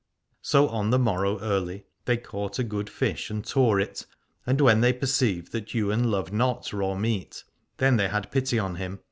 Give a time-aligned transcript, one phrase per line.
[0.41, 4.07] So on the morrow early they caught a good fish and tore it:
[4.47, 7.43] and when they perceived that Ywain loved not raw meat,
[7.77, 8.99] then they had pity on him.